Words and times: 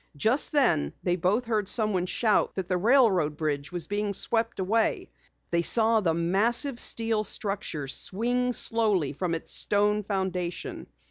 Just 0.17 0.51
then 0.51 0.93
they 1.03 1.15
both 1.15 1.45
heard 1.45 1.67
someone 1.69 2.07
shout 2.07 2.55
that 2.55 2.67
the 2.67 2.75
railroad 2.75 3.37
bridge 3.37 3.71
was 3.71 3.85
being 3.85 4.13
swept 4.13 4.59
away. 4.59 5.11
They 5.51 5.61
saw 5.61 5.99
the 6.01 6.15
massive 6.15 6.79
steel 6.79 7.23
structure 7.23 7.87
swing 7.87 8.53
slowly 8.53 9.13
from 9.13 9.35
its 9.35 9.51
stone 9.53 10.01
foundation. 10.03 10.87